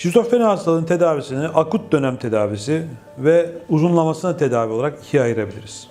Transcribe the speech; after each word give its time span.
Şizofreni 0.00 0.42
hastalığın 0.42 0.84
tedavisini 0.84 1.48
akut 1.48 1.92
dönem 1.92 2.16
tedavisi 2.16 2.86
ve 3.18 3.50
uzunlamasına 3.68 4.36
tedavi 4.36 4.72
olarak 4.72 4.98
ikiye 5.04 5.22
ayırabiliriz. 5.22 5.86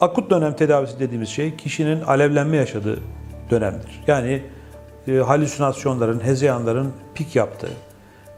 Akut 0.00 0.30
dönem 0.30 0.56
tedavisi 0.56 1.00
dediğimiz 1.00 1.28
şey 1.28 1.56
kişinin 1.56 2.02
alevlenme 2.02 2.56
yaşadığı 2.56 2.98
dönemdir. 3.50 4.02
Yani 4.06 4.42
e, 5.08 5.12
halüsinasyonların, 5.12 6.24
hezeyanların 6.24 6.92
pik 7.14 7.36
yaptığı 7.36 7.70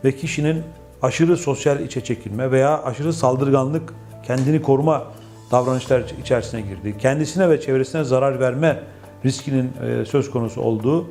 ve 0.04 0.16
kişinin 0.16 0.62
aşırı 1.02 1.36
sosyal 1.36 1.80
içe 1.80 2.00
çekilme 2.00 2.50
veya 2.50 2.82
aşırı 2.82 3.12
saldırganlık, 3.12 3.94
kendini 4.26 4.62
koruma 4.62 5.04
davranışlar 5.50 6.02
içerisine 6.20 6.60
girdiği, 6.60 6.98
kendisine 6.98 7.50
ve 7.50 7.60
çevresine 7.60 8.04
zarar 8.04 8.40
verme 8.40 8.80
riskinin 9.24 9.72
e, 9.86 10.04
söz 10.04 10.30
konusu 10.30 10.60
olduğu 10.60 11.10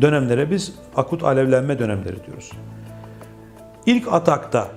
dönemlere 0.00 0.50
biz 0.50 0.74
akut 0.96 1.24
alevlenme 1.24 1.78
dönemleri 1.78 2.26
diyoruz. 2.26 2.52
İlk 3.86 4.12
atakta 4.12 4.68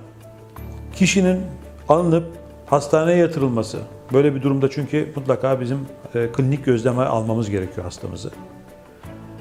kişinin 0.93 1.41
alınıp 1.89 2.25
hastaneye 2.65 3.17
yatırılması, 3.17 3.79
böyle 4.13 4.35
bir 4.35 4.41
durumda 4.41 4.69
çünkü 4.69 5.13
mutlaka 5.15 5.61
bizim 5.61 5.79
e, 6.15 6.27
klinik 6.31 6.65
gözleme 6.65 7.03
almamız 7.03 7.49
gerekiyor 7.49 7.83
hastamızı. 7.83 8.31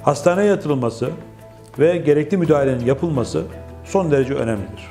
Hastaneye 0.02 0.48
yatırılması 0.48 1.10
ve 1.78 1.96
gerekli 1.96 2.36
müdahalenin 2.36 2.84
yapılması 2.84 3.44
son 3.84 4.10
derece 4.10 4.34
önemlidir. 4.34 4.88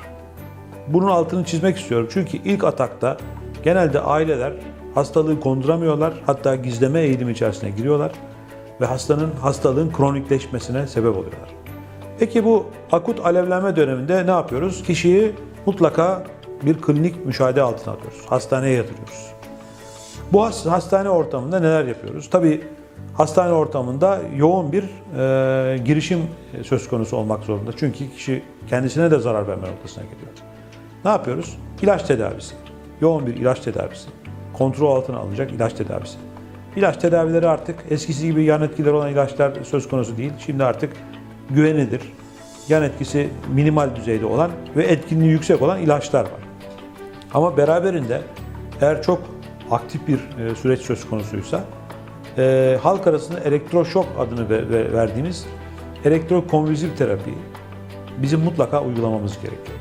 Bunun 0.88 1.06
altını 1.06 1.44
çizmek 1.44 1.78
istiyorum 1.78 2.08
çünkü 2.12 2.36
ilk 2.36 2.64
atakta 2.64 3.16
genelde 3.64 4.00
aileler 4.00 4.52
hastalığı 4.94 5.40
konduramıyorlar, 5.40 6.14
hatta 6.26 6.56
gizleme 6.56 7.00
eğilimi 7.00 7.32
içerisine 7.32 7.70
giriyorlar 7.70 8.12
ve 8.80 8.86
hastanın 8.86 9.30
hastalığın 9.40 9.92
kronikleşmesine 9.92 10.86
sebep 10.86 11.16
oluyorlar. 11.16 11.61
Peki 12.22 12.44
bu 12.44 12.66
akut 12.92 13.26
alevlenme 13.26 13.76
döneminde 13.76 14.26
ne 14.26 14.30
yapıyoruz? 14.30 14.82
Kişiyi 14.82 15.32
mutlaka 15.66 16.24
bir 16.62 16.82
klinik 16.82 17.26
müşahede 17.26 17.62
altına 17.62 17.94
alıyoruz. 17.94 18.22
Hastaneye 18.26 18.76
yatırıyoruz. 18.76 19.32
Bu 20.32 20.42
has- 20.44 20.66
hastane 20.66 21.10
ortamında 21.10 21.60
neler 21.60 21.84
yapıyoruz? 21.84 22.30
Tabii 22.30 22.64
hastane 23.14 23.52
ortamında 23.52 24.20
yoğun 24.36 24.72
bir 24.72 24.82
e, 24.82 25.78
girişim 25.78 26.20
söz 26.62 26.88
konusu 26.88 27.16
olmak 27.16 27.44
zorunda. 27.44 27.70
Çünkü 27.76 28.10
kişi 28.10 28.42
kendisine 28.68 29.10
de 29.10 29.18
zarar 29.18 29.48
verme 29.48 29.68
noktasına 29.68 30.04
geliyor. 30.04 30.32
Ne 31.04 31.10
yapıyoruz? 31.10 31.58
İlaç 31.82 32.02
tedavisi. 32.02 32.54
Yoğun 33.00 33.26
bir 33.26 33.36
ilaç 33.36 33.60
tedavisi. 33.60 34.08
Kontrol 34.52 34.96
altına 34.96 35.18
alınacak 35.18 35.52
ilaç 35.52 35.72
tedavisi. 35.72 36.18
İlaç 36.76 36.96
tedavileri 36.96 37.48
artık 37.48 37.76
eskisi 37.90 38.26
gibi 38.26 38.44
yan 38.44 38.62
etkileri 38.62 38.94
olan 38.94 39.12
ilaçlar 39.12 39.52
söz 39.64 39.88
konusu 39.88 40.16
değil. 40.16 40.32
Şimdi 40.38 40.64
artık 40.64 40.92
güvenilir, 41.50 42.00
yan 42.68 42.82
etkisi 42.82 43.28
minimal 43.54 43.96
düzeyde 43.96 44.26
olan 44.26 44.50
ve 44.76 44.84
etkinliği 44.84 45.30
yüksek 45.30 45.62
olan 45.62 45.78
ilaçlar 45.80 46.20
var. 46.24 46.40
Ama 47.34 47.56
beraberinde 47.56 48.20
eğer 48.80 49.02
çok 49.02 49.22
aktif 49.70 50.08
bir 50.08 50.18
e, 50.44 50.54
süreç 50.54 50.80
söz 50.80 51.08
konusuysa 51.10 51.64
e, 52.38 52.78
halk 52.82 53.06
arasında 53.06 53.40
elektroşok 53.40 54.06
adını 54.18 54.50
ve- 54.50 54.68
ve 54.70 54.92
verdiğimiz 54.92 55.46
elektrokonvülsif 56.04 56.98
terapi 56.98 57.34
bizim 58.18 58.40
mutlaka 58.40 58.82
uygulamamız 58.82 59.34
gerekiyor. 59.34 59.78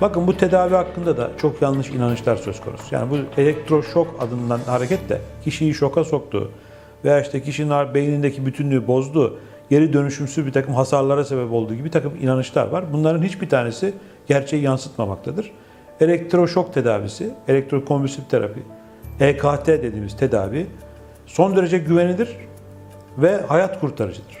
Bakın 0.00 0.26
bu 0.26 0.36
tedavi 0.36 0.74
hakkında 0.74 1.16
da 1.16 1.30
çok 1.40 1.62
yanlış 1.62 1.90
inanışlar 1.90 2.36
söz 2.36 2.60
konusu. 2.60 2.94
Yani 2.94 3.10
bu 3.10 3.40
elektroşok 3.40 4.16
adından 4.20 4.60
hareketle 4.66 5.20
kişiyi 5.44 5.74
şoka 5.74 6.04
soktu 6.04 6.50
veya 7.04 7.20
işte 7.20 7.42
kişinin 7.42 7.94
beynindeki 7.94 8.46
bütünlüğü 8.46 8.86
bozdu, 8.86 9.38
geri 9.72 9.92
dönüşümsüz 9.92 10.46
bir 10.46 10.52
takım 10.52 10.74
hasarlara 10.74 11.24
sebep 11.24 11.52
olduğu 11.52 11.74
gibi 11.74 11.84
bir 11.84 11.90
takım 11.90 12.12
inanışlar 12.20 12.66
var. 12.66 12.84
Bunların 12.92 13.22
hiçbir 13.22 13.48
tanesi 13.48 13.94
gerçeği 14.26 14.62
yansıtmamaktadır. 14.62 15.50
Elektroşok 16.00 16.74
tedavisi, 16.74 17.34
elektrokonvülsif 17.48 18.30
terapi, 18.30 18.62
EKT 19.20 19.66
dediğimiz 19.66 20.16
tedavi 20.16 20.66
son 21.26 21.56
derece 21.56 21.78
güvenilir 21.78 22.36
ve 23.18 23.40
hayat 23.48 23.80
kurtarıcıdır 23.80 24.38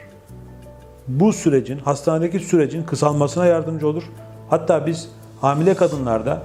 bu 1.08 1.32
sürecin, 1.32 1.78
hastanedeki 1.78 2.38
sürecin 2.38 2.82
kısalmasına 2.82 3.46
yardımcı 3.46 3.88
olur. 3.88 4.02
Hatta 4.50 4.86
biz 4.86 5.08
hamile 5.40 5.74
kadınlarda 5.74 6.42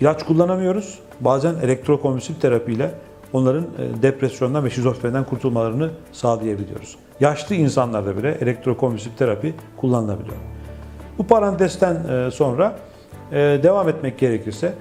ilaç 0.00 0.22
kullanamıyoruz. 0.22 0.98
Bazen 1.20 1.54
elektrokonvülsif 1.62 2.40
terapiyle 2.40 2.94
onların 3.32 3.62
e, 3.62 4.02
depresyondan 4.02 4.64
ve 4.64 4.70
şizofreniden 4.70 5.24
kurtulmalarını 5.24 5.90
sağlayabiliyoruz. 6.12 6.96
Yaşlı 7.20 7.54
insanlarda 7.54 8.16
bile 8.16 8.38
elektrokonvülsif 8.40 9.18
terapi 9.18 9.54
kullanılabiliyor. 9.76 10.36
Bu 11.18 11.26
parantezden 11.26 11.94
e, 11.94 12.30
sonra 12.30 12.76
e, 13.32 13.36
devam 13.38 13.88
etmek 13.88 14.18
gerekirse 14.18 14.72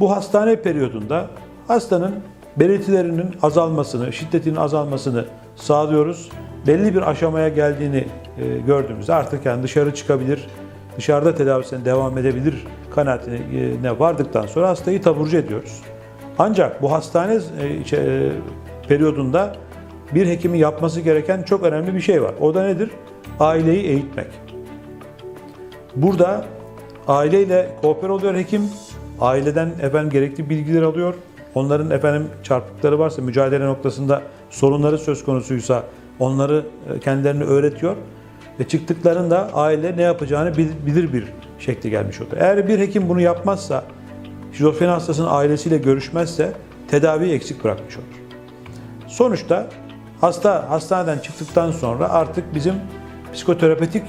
bu 0.00 0.10
hastane 0.10 0.56
periyodunda 0.56 1.26
hastanın 1.68 2.14
belirtilerinin 2.56 3.36
azalmasını, 3.42 4.12
şiddetinin 4.12 4.56
azalmasını 4.56 5.24
sağlıyoruz. 5.56 6.30
Belli 6.66 6.94
bir 6.94 7.10
aşamaya 7.10 7.48
geldiğini 7.48 8.06
e, 8.38 8.58
gördüğümüzde 8.66 9.14
artık 9.14 9.46
yani 9.46 9.62
dışarı 9.62 9.94
çıkabilir, 9.94 10.46
dışarıda 10.96 11.34
tedavisine 11.34 11.84
devam 11.84 12.18
edebilir 12.18 12.66
kanaatine 12.94 13.98
vardıktan 13.98 14.46
sonra 14.46 14.68
hastayı 14.68 15.02
taburcu 15.02 15.36
ediyoruz. 15.36 15.80
Ancak 16.38 16.82
bu 16.82 16.92
hastane 16.92 17.38
periyodunda 18.88 19.56
bir 20.14 20.26
hekimin 20.26 20.58
yapması 20.58 21.00
gereken 21.00 21.42
çok 21.42 21.62
önemli 21.62 21.94
bir 21.94 22.00
şey 22.00 22.22
var. 22.22 22.34
O 22.40 22.54
da 22.54 22.62
nedir? 22.66 22.90
Aileyi 23.40 23.86
eğitmek. 23.86 24.26
Burada 25.96 26.44
aileyle 27.08 27.68
kooper 27.82 28.08
oluyor 28.08 28.34
hekim. 28.34 28.62
Aileden 29.20 29.70
efendim 29.82 30.10
gerekli 30.10 30.50
bilgiler 30.50 30.82
alıyor. 30.82 31.14
Onların 31.54 31.90
efendim 31.90 32.28
çarpıkları 32.42 32.98
varsa 32.98 33.22
mücadele 33.22 33.66
noktasında 33.66 34.22
sorunları 34.50 34.98
söz 34.98 35.24
konusuysa 35.24 35.84
onları 36.18 36.64
e, 36.96 37.00
kendilerini 37.00 37.44
öğretiyor. 37.44 37.96
Ve 38.60 38.68
çıktıklarında 38.68 39.50
aile 39.54 39.96
ne 39.96 40.02
yapacağını 40.02 40.56
bil- 40.56 40.86
bilir 40.86 41.12
bir 41.12 41.24
şekli 41.58 41.90
gelmiş 41.90 42.20
oluyor. 42.20 42.36
Eğer 42.36 42.68
bir 42.68 42.78
hekim 42.78 43.08
bunu 43.08 43.20
yapmazsa, 43.20 43.84
şizofreni 44.52 44.90
hastasının 44.90 45.28
ailesiyle 45.30 45.78
görüşmezse 45.78 46.52
tedaviyi 46.90 47.32
eksik 47.34 47.64
bırakmış 47.64 47.96
olur. 47.96 48.06
Sonuçta 49.08 49.66
hasta 50.22 50.70
hastaneden 50.70 51.18
çıktıktan 51.18 51.70
sonra 51.70 52.08
artık 52.10 52.54
bizim 52.54 52.74
psikoterapetik 53.32 54.02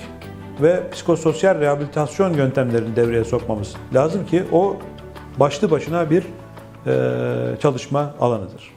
ve 0.61 0.89
psikososyal 0.91 1.59
rehabilitasyon 1.59 2.33
yöntemlerini 2.33 2.95
devreye 2.95 3.23
sokmamız 3.23 3.75
lazım 3.93 4.25
ki 4.25 4.43
o 4.51 4.77
başlı 5.39 5.71
başına 5.71 6.09
bir 6.09 6.23
eee, 6.85 6.93
çalışma 7.61 8.15
alanıdır. 8.19 8.71